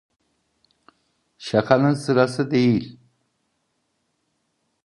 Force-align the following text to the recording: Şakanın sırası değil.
Şakanın 1.37 1.93
sırası 1.93 2.51
değil. 2.51 2.99